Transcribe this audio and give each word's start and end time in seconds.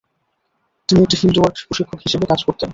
তিনি 0.89 0.99
একটি 1.01 1.17
field 1.21 1.37
work 1.39 1.55
প্রশিক্ষক 1.67 1.99
হিসেবে 2.05 2.25
কাজ 2.31 2.39
করতে। 2.47 2.65